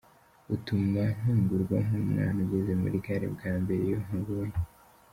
Utuma 0.55 1.03
ntungurwa 1.19 1.77
nk’umwana 1.85 2.37
ugeze 2.45 2.71
muri 2.81 2.97
gare 3.05 3.27
bwa 3.35 3.53
mbere 3.61 3.81
iyo 3.87 3.97
nkubonye. 4.05 4.57